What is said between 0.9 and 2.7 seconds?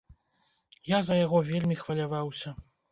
Я за яго вельмі хваляваўся.